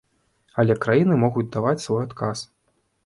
Але 0.61 0.75
краіны 0.85 1.17
могуць 1.25 1.45
даваць 1.59 1.85
свой 1.87 2.01
адказ. 2.09 2.47